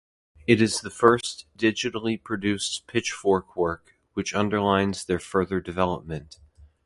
[0.47, 6.39] It is the first digitally produced Pitchfork work, which underlines their further development.